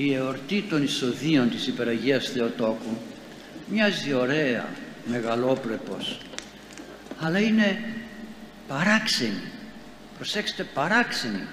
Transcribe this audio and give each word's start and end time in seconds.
η 0.00 0.14
εορτή 0.14 0.64
των 0.68 0.82
εισοδείων 0.82 1.50
της 1.50 1.66
Υπεραγίας 1.66 2.28
Θεοτόκου 2.28 2.96
μοιάζει 3.66 4.12
ωραία, 4.12 4.68
μεγαλόπρεπος 5.04 6.18
αλλά 7.20 7.38
είναι 7.38 7.78
παράξενη. 8.68 9.42
Προσέξτε 10.16 10.66
παράξενη. 10.74 11.46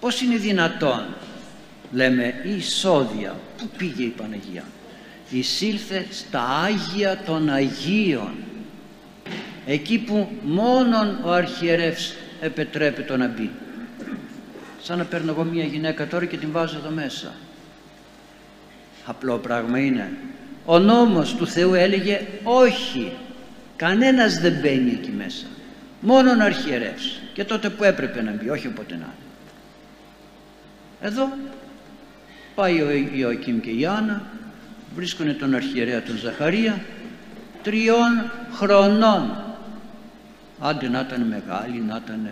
Πως 0.00 0.20
είναι 0.20 0.36
δυνατόν 0.36 1.06
λέμε 1.92 2.34
η 2.44 2.56
εισόδια 2.56 3.36
που 3.58 3.68
πήγε 3.76 4.02
η 4.02 4.14
Παναγία 4.16 4.64
εισήλθε 5.30 6.06
στα 6.10 6.40
Άγια 6.40 7.22
των 7.26 7.48
Αγίων 7.48 8.34
εκεί 9.66 9.98
που 9.98 10.28
μόνον 10.42 11.18
ο 11.24 11.32
αρχιερεύς 11.32 12.14
επιτρέπεται 12.40 13.16
να 13.16 13.28
μπει 13.28 13.50
σαν 14.84 14.98
να 14.98 15.04
παίρνω 15.04 15.30
εγώ 15.30 15.44
μια 15.44 15.64
γυναίκα 15.64 16.06
τώρα 16.06 16.24
και 16.24 16.36
την 16.36 16.48
βάζω 16.52 16.76
εδώ 16.76 16.90
μέσα. 16.90 17.34
Απλό 19.04 19.38
πράγμα 19.38 19.78
είναι. 19.78 20.12
Ο 20.64 20.78
νόμος 20.78 21.34
του 21.34 21.46
Θεού 21.46 21.74
έλεγε 21.74 22.20
όχι 22.42 23.12
κανένας 23.76 24.38
δεν 24.40 24.52
μπαίνει 24.52 24.90
εκεί 24.90 25.10
μέσα. 25.10 25.46
Μόνον 26.00 26.40
ο 26.40 26.44
αρχιερεύς 26.44 27.20
και 27.32 27.44
τότε 27.44 27.70
που 27.70 27.84
έπρεπε 27.84 28.22
να 28.22 28.32
μπει 28.32 28.48
όχι 28.48 28.66
όποτε 28.66 28.94
να 28.94 29.14
εδώ 31.04 31.28
πάει 32.54 32.80
ο 32.80 32.90
Ιωακήμ 33.14 33.60
και 33.60 33.70
η 33.70 33.86
Άννα 33.86 34.22
βρίσκουν 34.94 35.38
τον 35.38 35.54
αρχιερέα 35.54 36.02
τον 36.02 36.16
Ζαχαρία 36.16 36.84
τριών 37.62 38.30
χρονών. 38.52 39.44
Άντε 40.60 40.88
να 40.88 41.00
ήταν 41.00 41.22
μεγάλη 41.22 41.80
να 41.80 42.00
ήταν 42.04 42.28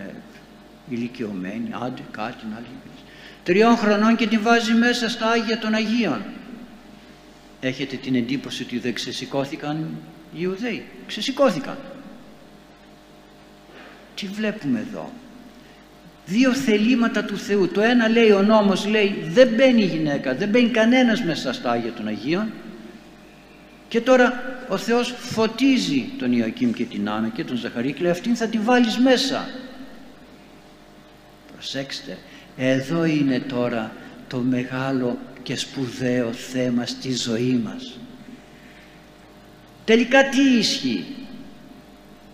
ηλικιωμένη 0.93 1.71
άντε 1.73 2.03
κάτι 2.11 2.45
να 2.51 2.57
λέει. 2.57 2.95
Τριών 3.43 3.77
χρονών 3.77 4.17
και 4.17 4.27
την 4.27 4.43
βάζει 4.43 4.73
μέσα 4.73 5.09
στα 5.09 5.31
Άγια 5.31 5.59
των 5.59 5.75
Αγίων. 5.75 6.23
Έχετε 7.61 7.97
την 7.97 8.15
εντύπωση 8.15 8.63
ότι 8.63 8.79
δεν 8.79 8.95
ξεσηκώθηκαν 8.95 9.87
οι 10.35 10.39
Ιουδαίοι; 10.41 10.85
Ξεσηκώθηκαν. 11.07 11.77
Τι 14.15 14.27
βλέπουμε 14.27 14.87
εδώ; 14.89 15.13
Δύο 16.27 16.55
θελήματα 16.55 17.25
του 17.25 17.37
Θεού. 17.37 17.69
Το 17.69 17.81
ένα 17.81 18.09
λέει 18.09 18.31
ο 18.31 18.43
νόμος 18.43 18.87
λέει 18.87 19.25
δεν 19.29 19.49
μπαίνει 19.49 19.83
η 19.83 19.87
γυναίκα 19.87 20.35
δεν 20.35 20.49
μπαίνει 20.49 20.69
κανένας 20.69 21.23
μέσα 21.23 21.53
στα 21.53 21.71
Άγια 21.71 21.93
των 21.93 22.07
Αγίων. 22.07 22.53
Και 23.89 24.01
τώρα 24.01 24.57
ο 24.69 24.77
Θεός 24.77 25.15
φωτίζει 25.19 26.11
τον 26.19 26.33
Ιωακήμ 26.33 26.73
και 26.73 26.85
την 26.85 27.09
Άννα 27.11 27.29
και 27.29 27.45
τον 27.45 27.57
Ζαχαρή 27.57 27.93
και 27.93 28.03
λέει 28.03 28.11
αυτήν 28.11 28.37
θα 28.37 28.47
τη 28.47 28.59
βάλεις 28.59 28.99
μέσα 28.99 29.49
προσέξτε 31.63 32.19
εδώ 32.57 33.05
είναι 33.05 33.41
τώρα 33.41 33.93
το 34.29 34.39
μεγάλο 34.39 35.19
και 35.43 35.57
σπουδαίο 35.57 36.33
θέμα 36.33 36.87
στη 36.87 37.15
ζωή 37.15 37.61
μας 37.65 37.99
τελικά 39.85 40.29
τι 40.29 40.41
ισχύει; 40.59 41.05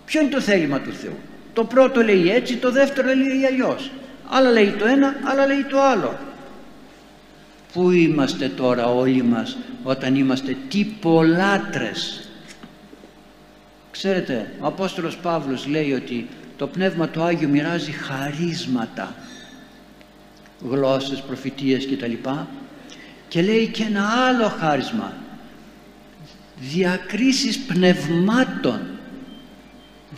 Ποιο 0.05 0.21
είναι 0.21 0.31
το 0.31 0.41
θέλημα 0.41 0.81
του 0.81 0.93
Θεού; 0.93 1.17
Το 1.53 1.65
πρώτο 1.65 2.03
λέει 2.03 2.31
έτσι 2.31 2.57
το 2.57 2.71
δεύτερο 2.71 3.15
λέει 3.15 3.45
αλλιώς 3.45 3.91
άλλα 4.29 4.51
λέει 4.51 4.71
το 4.71 4.87
ένα 4.87 5.17
άλλα 5.25 5.47
λέει 5.47 5.65
το 5.65 5.83
άλλο 5.83 6.19
Πού 7.73 7.91
είμαστε 7.91 8.49
τώρα 8.49 8.87
όλοι 8.87 9.23
μας 9.23 9.57
όταν 9.83 10.15
είμαστε 10.15 10.57
τυπολάτρες. 10.69 12.29
Ξέρετε, 13.91 14.53
ο 14.61 14.67
Απόστολος 14.67 15.17
Παύλος 15.17 15.67
λέει 15.67 15.93
ότι 15.93 16.29
το 16.59 16.67
Πνεύμα 16.67 17.09
του 17.09 17.23
Άγιο 17.23 17.49
μοιράζει 17.49 17.91
χαρίσματα, 17.91 19.15
γλώσσες, 20.71 21.21
προφητείες 21.21 21.87
κτλ. 21.87 22.13
Και 23.29 23.43
λέει 23.43 23.67
και 23.67 23.83
ένα 23.83 24.09
άλλο 24.29 24.49
χάρισμα, 24.49 25.13
διακρίσεις 26.61 27.59
πνευμάτων. 27.59 28.81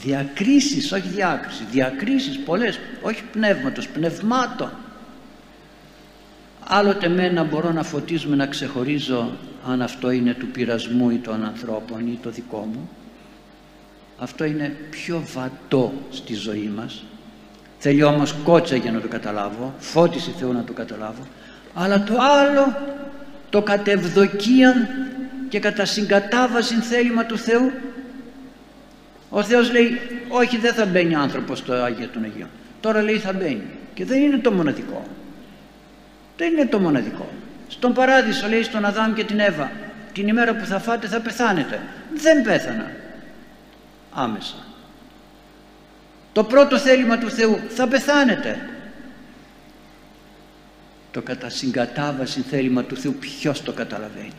Διακρίσεις, 0.03 0.93
όχι 0.93 1.09
διάκριση, 1.09 1.65
διακρίσεις 1.71 2.39
πολλές, 2.39 2.79
όχι 3.03 3.23
πνεύματος, 3.33 3.89
πνευμάτων 3.89 4.71
άλλοτε 6.73 7.09
μένα 7.09 7.45
μπορώ 7.45 7.73
να 7.73 7.83
φωτίζουμε 7.83 8.37
να 8.37 8.47
ξεχωρίζω 8.47 9.33
αν 9.67 9.83
αυτό 9.83 10.11
είναι 10.11 10.35
του 10.35 10.47
πειρασμού 10.47 11.11
ή 11.11 11.19
των 11.19 11.45
ανθρώπων 11.45 12.07
ή 12.07 12.19
το 12.23 12.31
δικό 12.31 12.69
μου 12.73 12.89
αυτό 14.23 14.45
είναι 14.45 14.77
πιο 14.91 15.23
βατό 15.35 15.93
στη 16.11 16.35
ζωή 16.35 16.73
μας. 16.77 17.05
Θέλει 17.79 18.03
όμως 18.03 18.35
κότσα 18.45 18.77
για 18.77 18.93
να 18.93 19.01
το 19.01 19.09
καταλάβω 19.09 19.75
φώτιση 19.79 20.35
Θεού 20.39 20.53
να 20.53 20.65
το 20.65 20.73
καταλάβω. 20.73 21.27
Αλλά 21.75 22.03
το 22.03 22.15
άλλο 22.21 22.77
το 23.51 23.63
κατευδοκίαν 23.63 24.89
και 25.49 25.59
κατά 25.59 25.85
συγκατάβαση 25.85 26.75
θέλημα 26.75 27.25
του 27.25 27.39
Θεού. 27.39 27.71
Ο 29.29 29.43
Θεός 29.43 29.73
λέει 29.73 29.99
όχι 30.29 30.57
δεν 30.57 30.75
θα 30.75 30.87
μπαίνει 30.87 31.15
άνθρωπος 31.15 31.59
στο 31.59 31.73
Άγιο 31.73 32.09
των 32.13 32.25
Αγίων 32.25 32.49
τώρα 32.81 33.03
λέει 33.03 33.19
θα 33.19 33.33
μπαίνει 33.33 33.63
και 33.95 34.05
δεν 34.05 34.23
είναι 34.23 34.39
το 34.39 34.53
μοναδικό. 34.53 35.03
Δεν 36.37 36.53
είναι 36.53 36.67
το 36.67 36.79
μοναδικό. 36.79 37.29
Στον 37.69 37.95
παράδεισο 37.95 38.49
λέει 38.49 38.63
στον 38.63 38.85
Αδάμ 38.85 39.13
και 39.13 39.25
την 39.25 39.39
Εύα 39.39 39.71
την 40.13 40.29
ημέρα 40.29 40.55
που 40.55 40.65
θα 40.65 40.79
φάτε 40.79 41.07
θα 41.07 41.21
πεθάνετε. 41.21 41.81
Δεν 42.15 42.43
πέθανα 42.43 42.91
άμεσα. 44.13 44.67
Το 46.33 46.45
πρώτο 46.45 46.79
θέλημα 46.79 47.19
του 47.19 47.31
Θεού 47.31 47.61
θα 47.69 47.89
πεθάνετε. 47.89 48.71
Το 51.11 51.23
κατά 51.23 51.49
συγκατάβαση 51.49 52.41
θέλημα 52.41 52.85
του 52.85 52.97
Θεού 52.97 53.15
ποιος 53.15 53.63
το 53.63 53.73
καταλαβαίνει. 53.73 54.33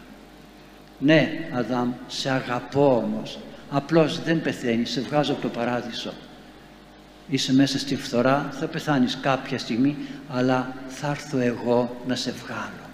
Ναι 1.00 1.50
Αδάμ 1.54 1.92
σε 2.08 2.30
αγαπώ 2.30 2.98
όμως 2.98 3.40
απλώς 3.72 4.24
δεν 4.24 4.42
πεθαίνει 4.42 4.86
σε 4.86 5.02
βγάζω 5.02 5.32
από 5.32 5.42
το 5.42 5.48
παράδεισο 5.48 6.14
είσαι 7.28 7.54
μέσα 7.54 7.80
στη 7.80 7.96
φθορά 7.96 8.50
θα 8.60 8.66
πεθάνεις 8.66 9.18
κάποια 9.22 9.58
στιγμή 9.58 9.98
αλλά 10.30 10.74
θα 10.88 11.08
έρθω 11.08 11.38
εγώ 11.38 12.02
να 12.08 12.16
σε 12.16 12.32
βγάλω 12.32 12.90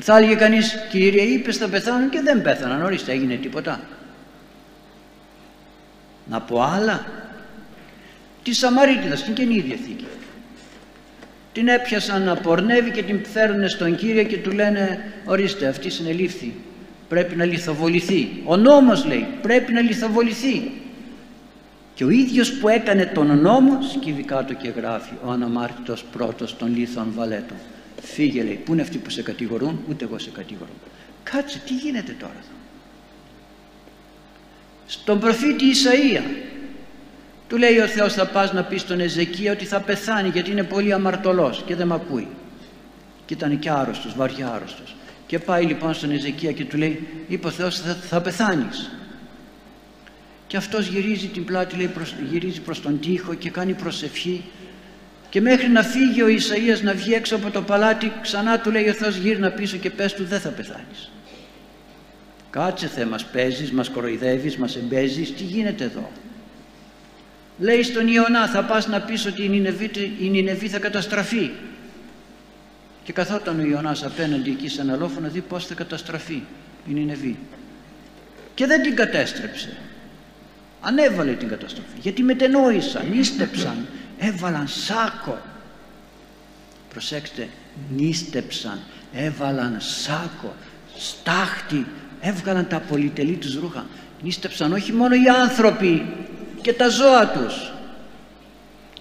θα 0.00 0.16
έλεγε 0.16 0.34
κανείς 0.34 0.74
κύριε 0.90 1.22
είπες 1.22 1.56
θα 1.56 1.68
πεθάνω 1.68 2.08
και 2.08 2.20
δεν 2.20 2.42
πέθαναν 2.42 2.82
ορίστε 2.82 3.12
έγινε 3.12 3.34
τίποτα 3.34 3.80
να 6.30 6.40
πω 6.40 6.62
άλλα 6.62 7.06
τη 8.42 8.54
Σαμαρίτιδας 8.54 9.18
στην 9.18 9.34
Καινή 9.34 9.60
Διαθήκη 9.60 10.06
την 11.52 11.68
έπιασαν 11.68 12.22
να 12.22 12.36
πορνεύει 12.36 12.90
και 12.90 13.02
την 13.02 13.24
φέρουν 13.24 13.68
στον 13.68 13.96
Κύριο 13.96 14.22
και 14.22 14.38
του 14.38 14.50
λένε 14.50 15.12
ορίστε 15.24 15.66
αυτή 15.66 15.90
συνελήφθη 15.90 16.54
πρέπει 17.08 17.36
να 17.36 17.44
λιθοβοληθεί 17.44 18.42
ο 18.44 18.56
νόμος 18.56 19.04
λέει 19.04 19.26
πρέπει 19.42 19.72
να 19.72 19.80
λιθοβοληθεί 19.80 20.70
και 21.98 22.04
ο 22.04 22.10
ίδιος 22.10 22.52
που 22.52 22.68
έκανε 22.68 23.06
τον 23.06 23.40
νόμο 23.40 23.78
σκύβει 23.82 24.22
κάτω 24.22 24.54
και 24.54 24.68
γράφει 24.68 25.12
ο 25.24 25.30
αναμάρτητος 25.30 26.04
πρώτος 26.04 26.56
των 26.56 26.76
λίθων 26.76 27.12
βαλέτων. 27.14 27.56
Φύγε 28.02 28.42
λέει, 28.42 28.60
πού 28.64 28.72
είναι 28.72 28.82
αυτοί 28.82 28.98
που 28.98 29.10
σε 29.10 29.22
κατηγορούν, 29.22 29.80
ούτε 29.88 30.04
εγώ 30.04 30.18
σε 30.18 30.30
κατηγορώ. 30.30 30.70
Κάτσε, 31.22 31.62
τι 31.66 31.74
γίνεται 31.74 32.16
τώρα 32.18 32.32
εδώ; 32.32 32.54
Στον 34.90 35.20
προφήτη 35.20 35.64
Ισαΐα 35.64 36.22
του 37.48 37.56
λέει 37.56 37.78
ο 37.78 37.86
Θεός 37.86 38.12
θα 38.12 38.26
πας 38.26 38.52
να 38.52 38.62
πεις 38.62 38.80
στον 38.80 39.00
Εζεκία 39.00 39.52
ότι 39.52 39.64
θα 39.64 39.80
πεθάνει 39.80 40.28
γιατί 40.28 40.50
είναι 40.50 40.62
πολύ 40.62 40.92
αμαρτωλός 40.92 41.62
και 41.66 41.74
δεν 41.74 41.86
με 41.86 41.94
ακούει. 41.94 42.28
Και 43.24 43.34
ήταν 43.34 43.58
και 43.58 43.70
άρρωστος, 43.70 44.14
βαριά 44.16 44.48
άρρωστος. 44.48 44.96
Και 45.26 45.38
πάει 45.38 45.64
λοιπόν 45.64 45.94
στον 45.94 46.10
Εζεκία 46.10 46.52
και 46.52 46.64
του 46.64 46.76
λέει 46.76 47.08
είπε 47.28 47.46
ο 47.46 47.50
Θεός 47.50 47.80
θα, 47.80 47.94
θα 47.94 48.20
πεθάνεις 48.20 48.90
και 50.46 50.56
αυτός 50.56 50.86
γυρίζει 50.86 51.26
την 51.26 51.44
πλάτη 51.44 51.76
λέει, 51.76 51.86
προς, 51.86 52.14
γυρίζει 52.30 52.60
προς 52.60 52.82
τον 52.82 53.00
τοίχο 53.00 53.34
και 53.34 53.50
κάνει 53.50 53.72
προσευχή 53.72 54.44
και 55.28 55.40
μέχρι 55.40 55.68
να 55.68 55.82
φύγει 55.82 56.22
ο 56.22 56.26
Ισαΐας 56.26 56.82
να 56.82 56.92
βγει 56.92 57.12
έξω 57.12 57.36
από 57.36 57.50
το 57.50 57.62
παλάτι 57.62 58.12
ξανά 58.22 58.60
του 58.60 58.70
λέει 58.70 58.88
ο 58.88 58.92
Θεός 58.92 59.16
γύρνα 59.16 59.50
πίσω 59.50 59.76
και 59.76 59.90
πες 59.90 60.14
του 60.14 60.24
δεν 60.24 60.40
θα 60.40 60.48
πεθάνεις 60.48 61.10
κάτσε 62.50 62.86
Θεέ 62.86 63.04
μας 63.04 63.24
παίζεις, 63.24 63.72
μας 63.72 63.88
κοροϊδεύεις, 63.88 64.56
μας 64.56 64.76
εμπέζεις. 64.76 65.34
Τι 65.34 65.42
γίνεται 65.42 65.84
εδώ; 65.84 66.10
Λέει 67.58 67.82
στον 67.82 68.08
Ιωνά 68.08 68.48
θα 68.48 68.64
πας 68.64 68.86
να 68.86 69.00
πεις 69.00 69.26
ότι 69.26 69.44
η 69.44 69.48
Νινεβή, 69.48 69.90
η 70.20 70.28
Νινεβή 70.28 70.68
θα 70.68 70.78
καταστραφεί. 70.78 71.50
Και 73.04 73.12
καθόταν 73.12 73.60
ο 73.60 73.62
Ιωνάς 73.62 74.04
απέναντι 74.04 74.50
εκεί 74.50 74.68
σε 74.68 74.80
ένα 74.80 74.96
λόφο 74.96 75.20
να 75.20 75.28
δει 75.28 75.40
πως 75.40 75.66
θα 75.66 75.74
καταστραφεί 75.74 76.42
η 76.88 76.92
Νινεβή. 76.92 77.38
Και 78.54 78.66
δεν 78.66 78.82
την 78.82 78.96
κατέστρεψε. 78.96 79.76
Ανέβαλε 80.80 81.32
την 81.32 81.48
καταστροφή. 81.48 81.98
Γιατί 82.00 82.22
μετενόησαν, 82.22 83.08
νίστεψαν 83.08 83.86
έβαλαν 84.18 84.68
σάκο. 84.68 85.38
Προσέξτε 86.90 87.48
νίστεψαν 87.96 88.78
έβαλαν 89.12 89.76
σάκο 89.78 90.54
στάχτη 90.96 91.86
έβγαλαν 92.20 92.66
τα 92.68 92.80
πολυτελή 92.80 93.34
τους 93.34 93.54
ρούχα 93.54 93.86
νίστεψαν 94.22 94.72
όχι 94.72 94.92
μόνο 94.92 95.14
οι 95.14 95.28
άνθρωποι 95.42 96.06
και 96.62 96.72
τα 96.72 96.88
ζώα 96.88 97.28
τους 97.28 97.72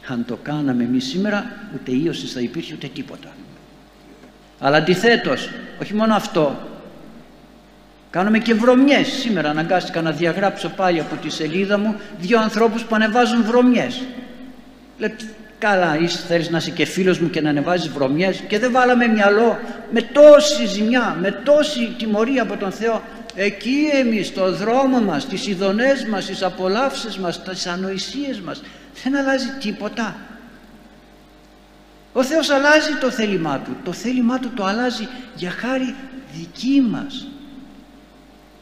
αν 0.08 0.26
το 0.26 0.36
κάναμε 0.44 0.84
εμείς 0.84 1.06
σήμερα 1.06 1.52
ούτε 1.76 1.92
ίωσης 1.92 2.32
θα 2.32 2.40
υπήρχε 2.40 2.74
ούτε 2.74 2.88
τίποτα 2.88 3.28
Αλλά 4.60 4.78
αντιθέτως, 4.78 5.50
όχι 5.82 5.94
μόνο 5.94 6.16
αυτό, 6.16 6.68
κάνουμε 8.10 8.40
και 8.40 8.54
βρωμιές. 8.54 9.08
Σήμερα 9.08 9.50
αναγκάστηκα 9.50 10.02
να 10.02 10.12
διαγράψω 10.12 10.70
πάλι 10.70 11.00
από 11.00 11.16
τη 11.16 11.30
σελίδα 11.30 11.78
μου 11.78 11.96
δύο 12.20 12.40
ανθρώπους 12.40 12.84
που 12.84 12.96
ανεβάζουν 12.96 13.44
βρωμιές. 13.44 14.04
Λέω, 15.60 15.72
καλά, 15.76 15.98
είσαι, 16.00 16.18
θέλεις 16.28 16.50
να 16.50 16.58
είσαι 16.58 16.72
και 16.72 16.86
φίλος 16.86 17.20
μου 17.20 17.30
και 17.30 17.42
να 17.42 17.50
ανεβάζεις 17.50 17.90
βρωμιές 17.90 18.44
και 18.48 18.60
δεν 18.60 18.72
βάλαμε 18.72 19.08
μυαλό 19.08 19.60
με 19.92 20.02
τόση 20.02 20.66
ζημιά, 20.66 21.18
με 21.20 21.32
τόση 21.32 21.96
τιμωρία 21.98 22.42
από 22.42 22.58
τον 22.58 22.72
Θεό. 22.72 23.04
Εκεί 23.36 23.90
εμείς 23.94 24.28
στο 24.28 24.52
δρόμο 24.52 25.02
μας, 25.02 25.22
στις 25.22 25.48
ειδονές 25.48 26.06
μας, 26.06 26.24
στις 26.24 26.44
απολαύσεις 26.44 27.18
μας, 27.18 27.36
στις 27.36 27.68
ανοησίες 27.68 28.40
μας 28.40 28.62
δεν 29.04 29.16
αλλάζει 29.16 29.48
τίποτα. 29.60 30.16
Ο 32.14 32.24
Θεός 32.24 32.50
αλλάζει 32.50 32.96
το 33.02 33.12
θέλημά 33.12 33.60
Του. 33.60 33.76
Το 33.84 33.92
θέλημά 33.92 34.40
Του 34.40 34.50
το 34.56 34.66
αλλάζει 34.66 35.08
για 35.36 35.50
χάρη 35.50 35.96
δική 36.34 36.88
μας. 36.90 37.28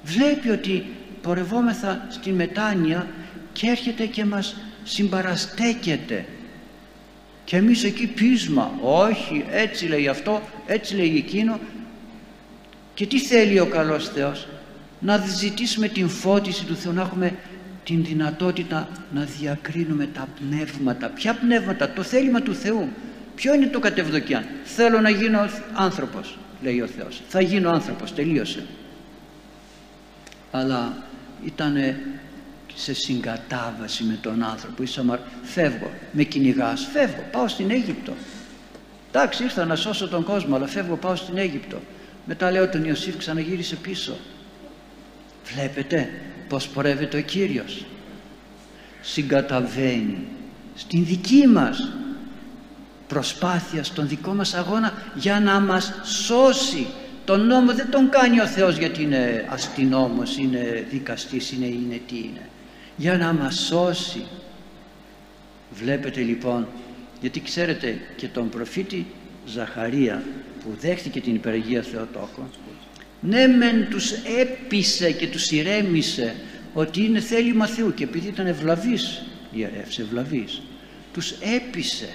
Βλέπει 0.04 0.50
ότι 0.50 0.86
πορευόμεθα 1.22 2.08
στη 2.10 2.32
μετάνοια 2.32 3.08
και 3.54 3.68
έρχεται 3.68 4.06
και 4.06 4.26
μας 4.26 4.56
συμπαραστέκεται 4.84 6.26
και 7.46 7.56
εμείς 7.56 7.84
εκεί 7.84 8.08
πείσμα 8.08 8.72
όχι 8.82 9.46
έτσι 9.52 9.86
λέει 9.86 10.08
αυτό 10.08 10.42
έτσι 10.66 10.96
λέει 10.96 11.16
εκείνο 11.18 11.60
και 12.94 13.06
τι 13.06 13.20
θέλει 13.20 13.60
ο 13.60 13.66
καλός 13.66 14.10
Θεός; 14.10 14.48
Να 15.00 15.18
ζητήσουμε 15.18 15.88
την 15.88 16.10
φώτιση 16.10 16.66
του 16.66 16.76
Θεού 16.76 16.94
να 16.94 17.02
έχουμε 17.02 17.36
την 17.84 18.04
δυνατότητα 18.04 18.88
να 19.14 19.24
διακρίνουμε 19.40 20.06
τα 20.06 20.28
πνεύματα. 20.40 21.10
Ποια 21.10 21.34
πνεύματα, 21.34 21.90
το 21.90 22.04
θέλημα 22.04 22.42
του 22.42 22.56
Θεού. 22.56 22.90
Ποιο 23.36 23.54
είναι 23.54 23.68
το 23.68 23.80
κατευδοκιάν 23.80 24.46
θέλω 24.64 25.00
να 25.00 25.10
γίνω 25.10 25.50
άνθρωπος 25.74 26.38
λέει 26.62 26.82
ο 26.82 26.88
Θεός. 26.88 27.22
Θα 27.28 27.42
γίνω 27.42 27.70
άνθρωπος, 27.70 28.14
τελείωσε. 28.14 28.66
Αλλά 30.52 30.98
ήταν 31.46 31.76
σε 32.76 32.94
συγκατάβαση 32.94 34.04
με 34.04 34.18
τον 34.22 34.44
άνθρωπο. 34.44 34.84
Ισαμαρ, 34.84 35.20
φεύγω, 35.44 35.92
με 36.12 36.24
κυνηγάς, 36.24 36.88
φεύγω, 36.94 37.24
πάω 37.32 37.48
στην 37.48 37.72
Αίγυπτο. 37.72 38.14
Εντάξει 39.12 39.44
ήρθα 39.44 39.66
να 39.66 39.76
σώσω 39.76 40.08
τον 40.08 40.24
κόσμο 40.24 40.56
αλλά 40.56 40.68
φεύγω 40.68 40.96
πάω 40.96 41.16
στην 41.16 41.38
Αίγυπτο. 41.38 41.82
Μετά 42.26 42.52
λέω 42.52 42.70
τον 42.70 42.84
Ιωσήφ 42.84 43.18
ξαναγύρισε 43.18 43.76
πίσω. 43.76 44.18
Βλέπετε 45.54 46.10
πως 46.48 46.68
πορεύεται 46.68 47.18
ο 47.18 47.22
Κύριος. 47.22 47.86
Συγκαταβαίνει 49.02 50.28
στην 50.76 51.06
δική 51.06 51.48
μας 51.48 51.92
προσπάθεια 53.08 53.84
στον 53.84 54.08
δικό 54.08 54.34
μας 54.34 54.54
αγώνα 54.54 54.94
για 55.16 55.40
να 55.40 55.60
μας 55.60 55.94
σώσει. 56.04 56.88
Τον 57.26 57.46
νόμο 57.46 57.74
δεν 57.74 57.90
τον 57.90 58.10
κάνει 58.10 58.40
ο 58.40 58.48
Θεός 58.48 58.78
γιατί 58.78 59.02
είναι 59.02 59.46
αστυνόμος, 59.50 60.38
είναι 60.38 60.86
δικαστής, 60.90 61.52
είναι, 61.52 61.66
είναι 61.66 62.02
τι 62.08 62.18
είναι 62.18 62.50
για 62.98 63.18
να 63.18 63.34
μας 63.34 63.56
σώσει. 63.56 64.26
Βλέπετε 65.72 66.22
λοιπόν 66.22 66.68
γιατί 67.22 67.42
ξέρετε 67.42 68.00
και 68.16 68.28
τον 68.28 68.50
προφήτη 68.50 69.06
Ζαχαρία 69.46 70.24
που 70.64 70.78
δέχτηκε 70.80 71.22
την 71.22 71.36
υπεργία 71.36 71.82
Θεοτόκο 71.82 72.50
ναι 73.20 73.48
μεν 73.48 73.90
τους 73.90 74.12
έπεισε 74.12 75.12
και 75.12 75.28
τους 75.28 75.52
ηρέμησε 75.52 76.36
ότι 76.74 77.06
είναι 77.06 77.20
θέλημα 77.20 77.66
Θεού 77.68 77.94
και 77.94 78.04
επειδή 78.04 78.28
ήταν 78.28 78.48
ευλαβής 78.48 79.26
ιερεύς, 79.52 80.00
ευλαβής 80.00 80.62
τους 81.14 81.32
έπεισε 81.32 82.10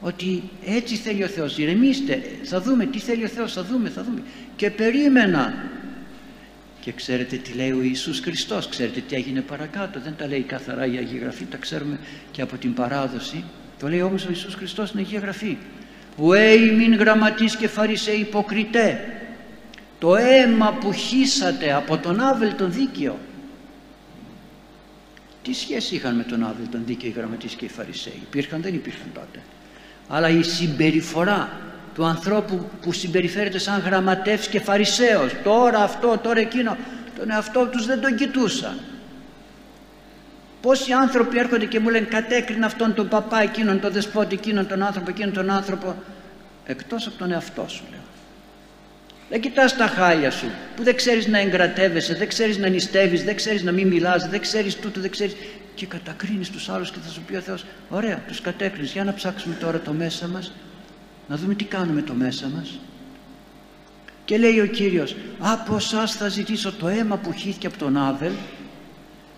ότι 0.00 0.42
έτσι 0.66 0.94
θέλει 0.96 1.24
ο 1.24 1.26
Θεός. 1.28 1.58
Ηρεμήστε 1.58 2.22
θα 2.42 2.60
δούμε 2.60 2.86
τι 2.86 2.98
θέλει 2.98 3.24
ο 3.24 3.28
Θεός 3.28 3.52
θα 3.52 3.64
δούμε, 3.64 3.88
θα 3.88 4.02
δούμε 4.02 4.22
και 4.56 4.70
περίμενα 4.70 5.54
και 6.84 6.92
ξέρετε 6.92 7.36
τι 7.36 7.52
λέει 7.52 7.72
ο 7.72 7.82
Ιησούς 7.82 8.20
Χριστός 8.20 8.68
ξέρετε 8.68 9.00
τι 9.08 9.14
έγινε 9.14 9.40
παρακάτω 9.40 10.00
δεν 10.00 10.14
τα 10.16 10.26
λέει 10.26 10.40
καθαρά 10.42 10.86
η 10.86 10.96
Αγία 10.96 11.20
Γραφή 11.20 11.44
τα 11.44 11.56
ξέρουμε 11.56 11.98
και 12.30 12.42
από 12.42 12.56
την 12.56 12.74
παράδοση. 12.74 13.44
Το 13.78 13.88
λέει 13.88 14.00
όμως 14.00 14.24
ο 14.24 14.28
Ιησούς 14.28 14.54
Χριστός 14.54 14.88
στην 14.88 15.00
Αγία 15.00 15.18
Γραφή. 15.18 15.56
«Ουέι 16.16 16.70
μην 16.70 16.94
γραμματείς 16.94 17.56
και 17.56 17.68
φαρισαίοι 17.68 18.18
υποκριτέ 18.18 19.00
το 19.98 20.16
αίμα 20.16 20.72
που 20.72 20.92
χύσατε 20.92 21.72
από 21.72 21.98
τον 21.98 22.20
Άβελ 22.20 22.54
τον 22.56 22.72
δίκαιο 22.72 23.18
τι 25.42 25.52
σχέση 25.54 25.94
είχαν 25.94 26.16
με 26.16 26.22
τον 26.22 26.44
Άβελ 26.44 26.68
τον 26.70 26.82
δίκαιο 26.86 27.08
οι 27.08 27.12
γραμματείς 27.12 27.54
και 27.54 27.64
οι 27.64 27.68
φαρισαίοι; 27.68 28.20
Υπήρχαν 28.22 28.62
δεν 28.62 28.74
υπήρχαν 28.74 29.06
τότε 29.14 29.42
αλλά 30.08 30.28
η 30.28 30.42
συμπεριφορά 30.42 31.60
του 31.94 32.04
ανθρώπου 32.04 32.70
που 32.82 32.92
συμπεριφέρεται 32.92 33.58
σαν 33.58 33.80
γραμματεύς 33.80 34.48
και 34.48 34.60
φαρισαίος. 34.60 35.32
Τώρα 35.42 35.78
αυτό, 35.78 36.18
τώρα 36.22 36.40
εκείνο. 36.40 36.76
Τον 37.18 37.30
εαυτό 37.30 37.66
τους 37.66 37.86
δεν 37.86 38.00
τον 38.00 38.16
κοιτούσαν. 38.16 38.78
Πόσοι 40.60 40.92
άνθρωποι 40.92 41.38
έρχονται 41.38 41.64
και 41.64 41.80
μου 41.80 41.88
λένε 41.88 42.06
κατέκρινα 42.06 42.66
αυτόν 42.66 42.94
τον 42.94 43.08
παπά 43.08 43.40
εκείνον 43.40 43.80
τον 43.80 43.92
δεσπότη 43.92 44.34
εκείνον 44.34 44.66
τον 44.66 44.82
άνθρωπο 44.82 45.10
εκείνον 45.10 45.32
τον 45.32 45.50
άνθρωπο 45.50 45.94
εκτός 46.66 47.06
από 47.06 47.18
τον 47.18 47.32
εαυτό 47.32 47.64
σου 47.68 47.84
λέω. 47.90 48.00
Δεν 49.30 49.40
κοιτάς 49.40 49.76
τα 49.76 49.86
χάλια 49.86 50.30
σου 50.30 50.50
που 50.76 50.82
δεν 50.82 50.96
ξέρεις 50.96 51.26
να 51.26 51.38
εγκρατεύεσαι, 51.38 52.14
δεν 52.14 52.28
ξέρεις 52.28 52.58
να 52.58 52.68
νηστεύεις, 52.68 53.24
δεν 53.24 53.36
ξέρεις 53.36 53.62
να 53.62 53.72
μην 53.72 53.86
μιλάς, 53.86 54.28
δεν 54.28 54.40
ξέρεις 54.40 54.76
τούτο, 54.76 55.00
δεν 55.00 55.10
ξέρεις. 55.10 55.34
Και 55.74 55.86
κατακρίνεις 55.86 56.50
τους 56.50 56.68
άλλους 56.68 56.90
και 56.90 56.98
θα 57.04 57.10
σου 57.10 57.20
πει 57.20 57.36
ο 57.36 57.40
Θεός 57.40 57.64
ωραία 57.88 58.22
τους 58.26 58.40
κατέκρινες. 58.40 58.92
Για 58.92 59.04
να 59.04 59.14
ψάξουμε 59.14 59.54
τώρα 59.54 59.78
το 59.78 59.92
μέσα 59.92 60.26
μας 60.26 60.52
να 61.28 61.36
δούμε 61.36 61.54
τι 61.54 61.64
κάνουμε 61.64 62.02
το 62.02 62.14
μέσα 62.14 62.48
μας. 62.56 62.78
Και 64.24 64.38
λέει 64.38 64.60
ο 64.60 64.66
Κύριος 64.66 65.16
από 65.38 65.76
εσάς 65.76 66.14
θα 66.14 66.28
ζητήσω 66.28 66.72
το 66.72 66.88
αίμα 66.88 67.16
που 67.16 67.32
χύθηκε 67.32 67.66
από 67.66 67.78
τον 67.78 67.96
Άβελ 67.96 68.32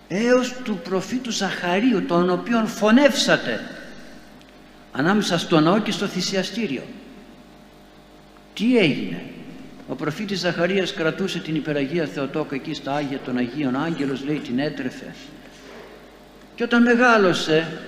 έως 0.09 0.55
του 0.65 0.81
προφήτου 0.85 1.31
Ζαχαρίου 1.31 2.05
τον 2.05 2.31
οποίον 2.31 2.67
φωνεύσατε 2.67 3.61
ανάμεσα 4.93 5.38
στο 5.38 5.61
ναό 5.61 5.79
και 5.79 5.91
στο 5.91 6.06
θυσιαστήριο 6.06 6.83
τι 8.56 8.79
έγινε; 8.79 9.23
Ο 9.88 9.94
προφήτης 9.94 10.38
Ζαχαρίας 10.38 10.93
κρατούσε 10.93 11.38
την 11.38 11.55
υπεραγία 11.55 12.06
Θεοτόκο 12.06 12.55
εκεί 12.55 12.75
στα 12.75 12.94
Άγια 12.94 13.19
των 13.19 13.37
Αγίων. 13.37 13.77
Άγγελος 13.77 14.25
λέει 14.25 14.38
την 14.38 14.59
έτρεφε. 14.59 15.15
Και 16.55 16.62
όταν 16.62 16.83
μεγάλωσε 16.83 17.79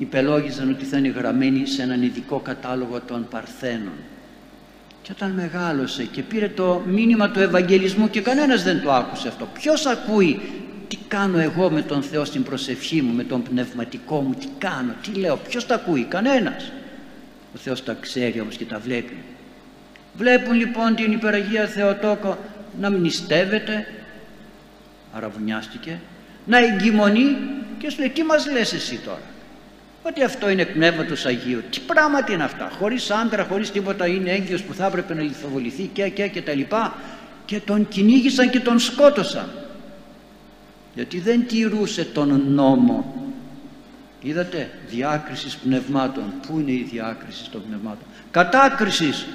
υπελόγιζαν 0.00 0.70
ότι 0.70 0.84
θα 0.84 0.98
είναι 0.98 1.08
γραμμένη 1.08 1.66
σε 1.66 1.82
έναν 1.82 2.02
ειδικό 2.02 2.38
κατάλογο 2.38 3.00
των 3.00 3.26
Παρθένων. 3.30 3.92
Και 5.02 5.12
όταν 5.12 5.30
μεγάλωσε 5.30 6.04
και 6.04 6.22
πήρε 6.22 6.48
το 6.48 6.82
μήνυμα 6.86 7.30
του 7.30 7.40
Ευαγγελισμού 7.40 8.10
και 8.10 8.20
κανένας 8.20 8.62
δεν 8.62 8.82
το 8.82 8.92
άκουσε 8.92 9.28
αυτό 9.28 9.48
ποιος 9.52 9.86
ακούει 9.86 10.40
τι 10.88 10.96
κάνω 11.08 11.38
εγώ 11.38 11.70
με 11.70 11.82
τον 11.82 12.02
Θεό 12.02 12.24
στην 12.24 12.42
προσευχή 12.42 13.02
μου 13.02 13.14
με 13.14 13.24
τον 13.24 13.42
πνευματικό 13.42 14.20
μου 14.20 14.34
τι 14.34 14.46
κάνω, 14.58 14.94
τι 15.02 15.18
λέω, 15.18 15.36
ποιος 15.36 15.66
τα 15.66 15.74
ακούει, 15.74 16.04
κανένας 16.04 16.72
ο 17.54 17.58
Θεός 17.58 17.84
τα 17.84 17.96
ξέρει 18.00 18.40
όμως 18.40 18.56
και 18.56 18.64
τα 18.64 18.78
βλέπει. 18.78 19.16
Βλέπουν 20.16 20.54
λοιπόν 20.54 20.94
την 20.94 21.12
υπεραγία 21.12 21.66
Θεοτόκο 21.66 22.38
να 22.80 22.90
μνηστεύεται 22.90 23.86
αραβουνιάστηκε 25.12 25.98
να 26.46 26.58
εγκυμονεί 26.58 27.36
και 27.78 27.90
σου 27.90 27.98
λέει 27.98 28.08
τι 28.08 28.22
μας 28.22 28.50
λες 28.50 28.72
εσύ 28.72 28.96
τώρα 29.04 29.29
ότι 30.02 30.22
αυτό 30.22 30.50
είναι 30.50 30.64
πνεύματος 30.64 31.26
Αγίου. 31.26 31.62
Τι 31.70 31.80
πράγματα 31.80 32.32
είναι 32.32 32.44
αυτά; 32.44 32.70
Χωρίς 32.78 33.10
άντρα, 33.10 33.44
χωρίς 33.44 33.70
τίποτα 33.70 34.06
είναι 34.06 34.30
έγκυος 34.30 34.62
που 34.62 34.74
θα 34.74 34.86
έπρεπε 34.86 35.14
να 35.14 35.22
λιθοβοληθεί 35.22 35.90
και 35.92 36.08
και 36.08 36.26
και 36.26 36.42
τα 36.42 36.54
λοιπά. 36.54 36.94
Και 37.44 37.60
τον 37.60 37.88
κυνήγησαν 37.88 38.50
και 38.50 38.60
τον 38.60 38.78
σκότωσαν. 38.78 39.48
Γιατί 40.94 41.20
δεν 41.20 41.46
τηρούσε 41.46 42.04
τον 42.04 42.42
νόμο. 42.48 43.14
Είδατε 44.22 44.70
διάκρισης 44.90 45.56
πνευμάτων. 45.56 46.24
Πού 46.46 46.58
είναι 46.58 46.70
η 46.70 46.86
διάκριση 46.90 47.50
των 47.50 47.62
πνευμάτων; 47.68 48.04
Κατάκρισης. 48.30 49.26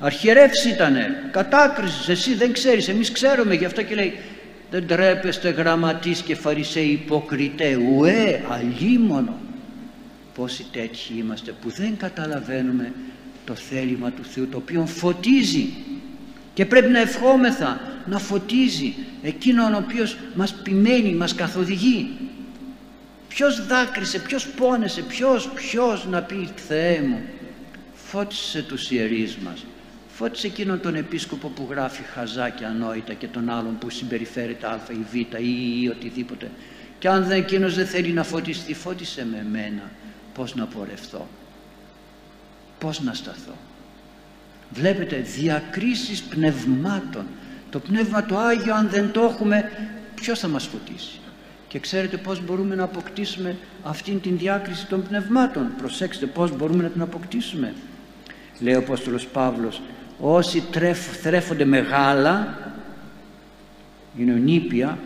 Αρχιερεύς 0.00 0.64
ήτανε. 0.64 1.28
Κατάκρισης. 1.30 2.08
Εσύ 2.08 2.34
δεν 2.34 2.52
ξέρεις. 2.52 2.88
Εμείς 2.88 3.12
ξέρουμε 3.12 3.54
γι' 3.54 3.64
αυτό 3.64 3.82
και 3.82 3.94
λέει 3.94 4.18
δεν 4.70 4.86
τρέπεστε 4.86 5.50
γραμματείς 5.50 6.20
και 6.20 6.34
φαρισαίοι 6.34 6.86
υποκριτέ 6.86 7.76
ουέ 7.76 8.42
αλίμονο 8.48 9.38
πόσοι 10.34 10.66
τέτοιοι 10.72 11.14
είμαστε 11.16 11.54
που 11.62 11.70
δεν 11.70 11.96
καταλαβαίνουμε 11.96 12.92
το 13.44 13.54
θέλημα 13.54 14.10
του 14.10 14.24
Θεού 14.24 14.48
το 14.48 14.56
οποίο 14.56 14.86
φωτίζει. 14.86 15.68
Και 16.54 16.66
πρέπει 16.66 16.90
να 16.90 16.98
ευχόμεθα 16.98 17.80
να 18.06 18.18
φωτίζει 18.18 18.94
εκείνον 19.22 19.74
ο 19.74 19.76
οποίος 19.76 20.16
μας 20.34 20.54
ποιμένει, 20.54 21.14
μας 21.14 21.34
καθοδηγεί. 21.34 22.10
Ποιος 23.28 23.66
δάκρυσε, 23.66 24.18
ποιος 24.18 24.48
πόνεσε, 24.48 25.02
ποιος, 25.02 25.48
ποιος 25.54 26.06
να 26.06 26.22
πει 26.22 26.48
Θεέ 26.68 27.02
μου 27.02 27.20
φώτισε 27.94 28.62
τους 28.62 28.90
ιερείς 28.90 29.36
μας 29.36 29.64
φώτισε 30.16 30.46
εκείνον 30.46 30.80
τον 30.80 30.94
επίσκοπο 30.94 31.48
που 31.48 31.66
γράφει 31.70 32.02
χαζά 32.02 32.48
και 32.48 32.64
ανόητα 32.64 33.12
και 33.12 33.26
τον 33.26 33.50
άλλον 33.50 33.78
που 33.78 33.90
συμπεριφέρεται 33.90 34.66
α 34.66 34.80
ή 34.90 35.04
β 35.10 35.14
ή, 35.14 35.82
ή 35.82 35.88
οτιδήποτε. 35.88 36.50
Και 36.98 37.08
αν 37.08 37.24
δεν 37.24 37.38
εκείνος 37.38 37.74
δεν 37.74 37.86
θέλει 37.86 38.12
να 38.12 38.22
φωτιστεί 38.22 38.74
φώτισε 38.74 39.26
με 39.30 39.46
μένα 39.50 39.90
πως 40.34 40.54
να 40.54 40.66
πορευθώ. 40.66 41.26
Πως 42.78 43.02
να 43.02 43.14
σταθώ. 43.14 43.52
Βλέπετε 44.70 45.16
διακρίσεις 45.16 46.22
πνευμάτων. 46.22 47.24
Το 47.70 47.78
Πνεύμα 47.78 48.24
το 48.24 48.38
Άγιο 48.38 48.74
αν 48.74 48.88
δεν 48.88 49.10
το 49.10 49.20
έχουμε 49.20 49.70
ποιος 50.14 50.38
θα 50.38 50.48
μας 50.48 50.64
φωτίσει; 50.66 51.20
Και 51.68 51.78
ξέρετε 51.78 52.16
πώς 52.16 52.44
μπορούμε 52.44 52.74
να 52.74 52.84
αποκτήσουμε 52.84 53.56
αυτήν 53.84 54.20
την 54.20 54.38
διάκριση 54.38 54.86
των 54.86 55.02
πνευμάτων; 55.02 55.66
Προσέξτε 55.78 56.26
πώς 56.26 56.56
μπορούμε 56.56 56.82
να 56.82 56.88
την 56.88 57.02
αποκτήσουμε. 57.02 57.74
Λέει 58.60 58.74
ο 58.74 58.78
Απόστολος 58.78 59.26
Παύλος 59.26 59.80
όσοι 60.20 60.60
τρέφ, 60.70 61.20
θρέφονται 61.20 61.64
μεγάλα 61.64 62.58
είναι 64.18 64.32
νήπια 64.32 64.98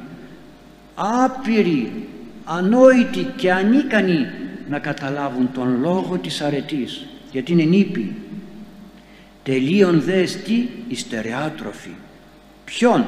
άπειροι 0.95 2.09
ανόητοι 2.45 3.33
και 3.37 3.53
ανίκανοι 3.53 4.27
να 4.69 4.79
καταλάβουν 4.79 5.51
τον 5.53 5.81
λόγο 5.81 6.19
της 6.19 6.41
αρετής 6.41 7.07
γιατί 7.31 7.53
είναι 7.53 7.63
νήπιοι 7.63 8.15
τελείων 9.43 10.01
δε 10.01 10.21
εστί 10.21 10.71
η 10.89 10.97
στερεάτροφη 10.97 11.91
ποιον; 12.65 13.05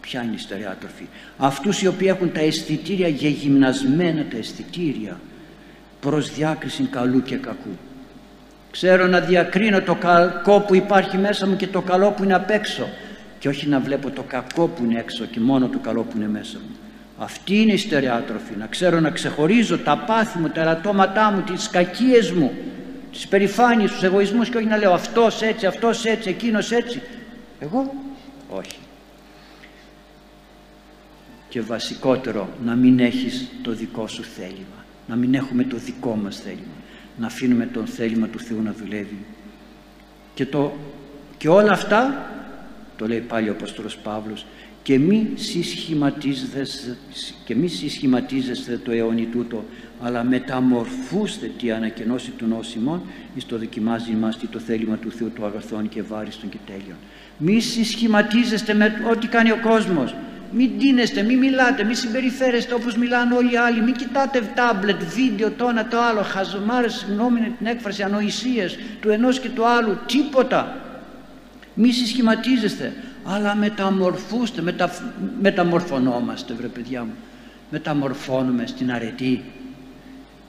Ποια 0.00 0.22
είναι 0.22 0.34
η 0.34 0.38
στερεάτροφη; 0.38 1.06
Αυτούς 1.36 1.82
οι 1.82 1.86
οποίοι 1.86 2.08
έχουν 2.10 2.32
τα 2.32 2.40
αισθητήρια 2.40 3.08
γεγυμνασμένα 3.08 4.24
τα 4.30 4.36
αισθητήρια 4.36 5.20
προς 6.00 6.34
διάκριση 6.34 6.82
καλού 6.82 7.22
και 7.22 7.36
κακού. 7.36 7.78
Ξέρω 8.70 9.06
να 9.06 9.20
διακρίνω 9.20 9.82
το 9.82 9.94
κακό 9.94 10.60
που 10.60 10.74
υπάρχει 10.74 11.18
μέσα 11.18 11.46
μου 11.46 11.56
και 11.56 11.66
το 11.66 11.80
καλό 11.80 12.10
που 12.10 12.24
είναι 12.24 12.34
απ' 12.34 12.50
έξω 12.50 12.88
και 13.38 13.48
όχι 13.48 13.68
να 13.68 13.80
βλέπω 13.80 14.10
το 14.10 14.22
κακό 14.22 14.66
που 14.66 14.84
είναι 14.84 14.98
έξω 14.98 15.24
και 15.24 15.40
μόνο 15.40 15.68
το 15.68 15.78
καλό 15.78 16.02
που 16.02 16.16
είναι 16.16 16.28
μέσα 16.28 16.58
μου 16.58 16.76
αυτή 17.18 17.60
είναι 17.60 17.72
η 17.72 17.76
στερεάτροφη 17.76 18.56
να 18.58 18.66
ξέρω 18.66 19.00
να 19.00 19.10
ξεχωρίζω 19.10 19.78
τα 19.78 19.98
πάθη 19.98 20.38
μου, 20.38 20.48
τα 20.48 20.60
ερατώματά 20.60 21.30
μου 21.30 21.40
τις 21.40 21.68
κακίες 21.68 22.30
μου 22.30 22.52
τις 23.12 23.28
περηφάνειες, 23.28 23.90
τους 23.90 24.02
εγωισμούς 24.02 24.48
και 24.48 24.56
όχι 24.56 24.66
να 24.66 24.76
λέω 24.76 24.92
αυτός 24.92 25.42
έτσι, 25.42 25.66
αυτός 25.66 26.04
έτσι, 26.04 26.28
εκείνος 26.28 26.70
έτσι 26.70 27.02
εγώ 27.58 27.94
όχι. 28.48 28.78
Και 31.48 31.60
βασικότερο 31.60 32.48
να 32.64 32.74
μην 32.74 32.98
έχεις 32.98 33.48
το 33.62 33.72
δικό 33.72 34.08
σου 34.08 34.22
θέλημα. 34.22 34.84
Να 35.06 35.16
μην 35.16 35.34
έχουμε 35.34 35.64
το 35.64 35.76
δικό 35.76 36.14
μας 36.22 36.36
θέλημα. 36.36 36.74
Να 37.18 37.26
αφήνουμε 37.26 37.68
το 37.72 37.86
θέλημα 37.86 38.26
του 38.26 38.38
Θεού 38.38 38.62
να 38.62 38.72
δουλεύει. 38.72 39.24
Και, 40.34 40.46
το, 40.46 40.72
και 41.36 41.48
όλα 41.48 41.72
αυτά 41.72 42.30
το 42.96 43.06
λέει 43.06 43.20
πάλι 43.20 43.48
ο 43.48 43.52
Απόστολος 43.52 43.96
Παύλος 43.96 44.46
και 44.84 44.98
μη 44.98 45.28
συσχηματίζεστε, 45.34 46.66
και 47.44 47.54
μη 47.54 47.68
συσχηματίζεστε 47.68 48.80
το 48.84 48.92
αιώνι 48.92 49.26
τούτο 49.26 49.64
αλλά 50.02 50.24
μεταμορφούστε 50.24 51.50
τη 51.58 51.70
ανακαινώση 51.70 52.30
του 52.30 52.46
νόσημων 52.46 53.02
εις 53.34 53.46
το 53.46 53.58
δοκιμάζει 53.58 54.12
μας 54.12 54.38
το 54.50 54.58
θέλημα 54.58 54.96
του 54.96 55.10
Θεού 55.10 55.30
του 55.34 55.44
αγαθών 55.44 55.88
και 55.88 56.02
βάριστον 56.02 56.48
και 56.48 56.58
τέλειων 56.66 56.96
μη 57.38 57.60
συσχηματίζεστε 57.60 58.74
με 58.74 59.04
ό,τι 59.10 59.26
κάνει 59.26 59.50
ο 59.50 59.58
κόσμος. 59.62 60.14
Μην 60.56 60.78
τίνεστε, 60.78 61.22
μην 61.22 61.38
μιλάτε, 61.38 61.84
μην 61.84 61.94
συμπεριφέρεστε 61.94 62.74
όπως 62.74 62.96
μιλάνε 62.96 63.34
όλοι 63.34 63.52
οι 63.52 63.56
άλλοι, 63.56 63.82
μην 63.82 63.94
κοιτάτε 63.94 64.52
τάμπλετ, 64.54 65.02
βίντεο, 65.02 65.50
το 65.50 65.68
ένα 65.68 65.88
το 65.88 66.00
άλλο, 66.00 66.22
χαζομάρες, 66.22 66.94
συγγνώμη 66.94 67.54
την 67.58 67.66
έκφραση, 67.66 68.02
ανοησίες 68.02 68.78
του 69.00 69.10
ενός 69.10 69.40
και 69.40 69.48
του 69.48 69.66
άλλου, 69.66 69.98
τίποτα. 70.06 70.76
Μη 71.74 71.92
συσχηματίζεστε, 71.92 72.92
αλλά 73.24 73.54
μεταμορφούστε, 73.54 74.62
μετα, 74.62 74.90
μεταμορφωνόμαστε 75.40 76.54
βρε 76.54 76.66
παιδιά 76.66 77.04
μου. 77.04 77.14
Μεταμορφώνουμε 77.70 78.66
στην 78.66 78.92
αρετή, 78.92 79.44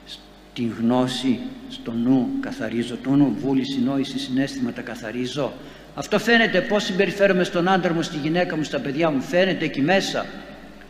στην 0.06 0.72
γνώση, 0.80 1.38
στο 1.68 1.92
νου, 1.92 2.28
καθαρίζω 2.40 2.96
το 3.02 3.10
νου, 3.10 3.36
βούληση, 3.38 3.80
νόηση, 3.80 4.18
συνέστημα, 4.18 4.70
καθαρίζω 4.70 5.52
αυτό 5.98 6.18
φαίνεται 6.18 6.60
πώς 6.60 6.84
συμπεριφέρομαι 6.84 7.44
στον 7.44 7.68
άντρα 7.68 7.92
μου, 7.92 8.02
στη 8.02 8.16
γυναίκα 8.16 8.56
μου, 8.56 8.62
στα 8.62 8.78
παιδιά 8.78 9.10
μου. 9.10 9.20
Φαίνεται 9.20 9.64
εκεί 9.64 9.80
μέσα. 9.80 10.26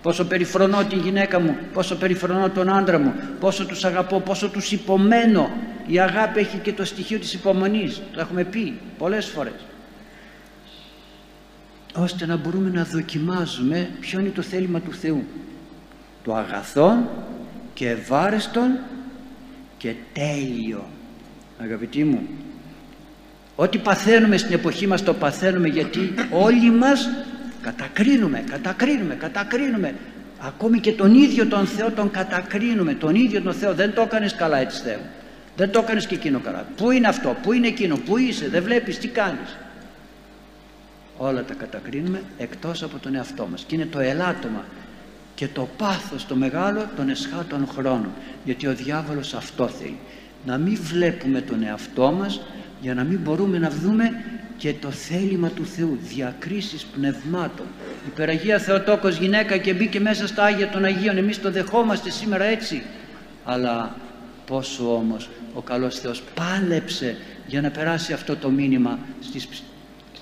Πόσο 0.03 0.25
περιφρονώ 0.25 0.85
την 0.85 0.99
γυναίκα 0.99 1.41
μου, 1.41 1.57
πόσο 1.73 1.97
περιφρονώ 1.97 2.51
τον 2.51 2.69
άντρα 2.69 2.99
μου, 2.99 3.15
πόσο 3.41 3.67
τους 3.67 3.85
αγαπώ, 3.85 4.21
πόσο 4.21 4.49
τους 4.49 4.73
υπομένω. 4.73 5.51
Η 5.87 6.01
αγάπη 6.01 6.39
έχει 6.39 6.59
και 6.59 6.73
το 6.73 6.85
στοιχείο 6.85 7.19
της 7.19 7.33
υπομονής. 7.33 8.03
Το 8.13 8.21
έχουμε 8.21 8.45
πει 8.45 8.79
πολλές 8.99 9.27
φορές. 9.27 9.55
Ώστε 11.99 12.27
να 12.27 12.37
μπορούμε 12.37 12.71
να 12.71 12.85
δοκιμάζουμε 12.85 13.91
ποιο 14.01 14.21
είναι 14.21 14.29
το 14.29 14.43
θέλημα 14.43 14.81
του 14.81 14.93
Θεού. 14.93 15.25
Το 16.25 16.35
αγαθόν 16.35 17.09
και 17.75 17.89
ευάρεστον 17.89 18.79
και 19.79 19.95
τέλειο. 20.13 20.85
Αγαπητοί 21.59 22.05
μου, 22.05 22.27
Ό,τι 23.57 23.79
παθαίνουμε 23.79 24.37
στην 24.37 24.53
εποχή 24.53 24.87
μας 24.87 25.03
το 25.03 25.15
παθαίνουμε 25.15 25.69
γιατί 25.69 26.15
όλοι 26.31 26.71
μας 26.71 27.09
κατακρίνουμε, 27.63 28.45
κατακρίνουμε, 28.51 29.15
κατακρίνουμε. 29.15 29.95
Ακόμη 30.39 30.81
και 30.81 30.93
τον 30.93 31.15
ίδιο 31.15 31.47
τον 31.47 31.67
Θεό 31.67 31.91
τον 31.91 32.11
κατακρίνουμε. 32.11 32.95
Τον 32.95 33.15
ίδιο 33.15 33.43
τον 33.43 33.55
Θεό 33.55 33.75
δεν 33.75 33.95
το 33.95 34.03
έκανες 34.03 34.35
καλά 34.35 34.59
έτσι 34.59 34.83
Θεό. 34.83 35.01
Δεν 35.57 35.71
το 35.71 35.79
έκανες 35.79 36.07
και 36.07 36.15
εκείνο 36.15 36.39
καλά. 36.39 36.67
Πού 36.77 36.91
είναι 36.91 37.09
αυτό, 37.09 37.37
πού 37.43 37.53
είναι 37.53 37.67
εκείνο, 37.67 37.97
πού 37.97 38.17
είσαι, 38.17 38.49
δεν 38.49 38.63
βλέπεις, 38.63 38.99
τι 38.99 39.09
κάνεις. 39.09 39.57
Όλα 41.17 41.45
τα 41.45 41.55
κατακρίνουμε 41.55 42.23
εκτός 42.39 42.83
από 42.83 42.99
τον 42.99 43.15
εαυτό 43.15 43.47
μας. 43.51 43.65
Και 43.67 43.75
είναι 43.75 43.87
το 43.87 43.99
ελάττωμα 43.99 44.65
και 45.35 45.49
το 45.49 45.69
πάθος 45.77 46.27
το 46.27 46.37
μεγάλο 46.37 46.89
των 46.97 47.09
εσχάτων 47.09 47.67
χρόνων. 47.67 48.11
Γιατί 48.45 48.67
ο 48.67 48.75
διάβολος 48.75 49.35
αυτό 49.35 49.69
θέλει. 49.69 49.99
Να 50.47 50.59
μην 50.59 50.79
βλέπουμε 50.83 51.41
τον 51.41 51.63
εαυτό 51.63 52.13
μας 52.13 52.41
για 52.81 52.95
να 52.95 53.05
μην 53.05 53.19
μπορούμε 53.19 53.59
να 53.59 53.71
δούμε 53.71 54.11
και 54.57 54.75
το 54.81 54.91
θέλημα 54.91 55.49
του 55.49 55.67
Θεού, 55.67 55.99
διακρίσεις 56.03 56.85
πνευμάτων. 56.85 57.67
Η 58.07 58.11
Περαγία 58.15 58.59
Θεοτόκος 58.59 59.17
γυναίκα 59.17 59.57
και 59.57 59.75
μπήκε 59.75 60.01
μέσα 60.01 60.27
στα 60.27 60.45
Άγια 60.45 60.69
των 60.69 60.85
Αγίων, 60.85 61.17
εμείς 61.17 61.41
το 61.41 61.51
δεχόμαστε 61.51 62.11
σήμερα 62.11 62.45
έτσι. 62.45 62.83
Αλλά 63.45 63.97
πόσο 64.47 64.95
όμως 64.95 65.29
ο 65.55 65.61
καλός 65.61 65.99
Θεός 65.99 66.23
πάλεψε 66.35 67.17
για 67.47 67.61
να 67.61 67.71
περάσει 67.71 68.13
αυτό 68.13 68.37
το 68.37 68.51
μήνυμα 68.51 68.99
στις, 69.21 69.49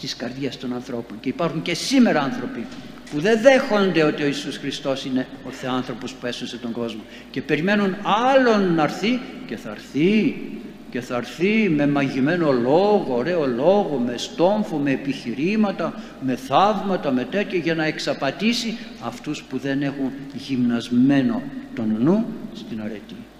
στις 0.06 0.16
καρδιές 0.16 0.56
των 0.56 0.74
ανθρώπων. 0.74 1.20
Και 1.20 1.28
υπάρχουν 1.28 1.62
και 1.62 1.74
σήμερα 1.74 2.20
άνθρωποι 2.20 2.66
που 3.10 3.20
δεν 3.20 3.40
δέχονται 3.40 4.02
ότι 4.02 4.22
ο 4.22 4.26
Ιησούς 4.26 4.56
Χριστός 4.56 5.04
είναι 5.04 5.26
ο 5.46 5.50
Θεάνθρωπος 5.50 6.12
που 6.12 6.26
έσωσε 6.26 6.56
τον 6.56 6.72
κόσμο 6.72 7.00
και 7.30 7.42
περιμένουν 7.42 7.96
άλλον 8.34 8.74
να 8.74 8.82
έρθει 8.82 9.20
και 9.46 9.56
θα 9.56 9.70
έρθει 9.70 10.36
και 10.90 11.00
θα 11.00 11.16
έρθει 11.16 11.68
με 11.68 11.86
μαγειμένο 11.86 12.52
λόγο, 12.52 13.06
ωραίο 13.08 13.46
λόγο, 13.46 14.02
με 14.06 14.14
στόμφο, 14.16 14.76
με 14.76 14.90
επιχειρήματα, 14.90 16.02
με 16.20 16.36
θαύματα, 16.36 17.10
με 17.10 17.24
τέτοια 17.24 17.58
για 17.58 17.74
να 17.74 17.84
εξαπατήσει 17.84 18.76
αυτούς 19.00 19.42
που 19.42 19.58
δεν 19.58 19.82
έχουν 19.82 20.12
γυμνασμένο 20.34 21.42
τον 21.74 21.96
νου 22.00 22.26
στην 22.54 22.80
αρετή. 22.80 23.24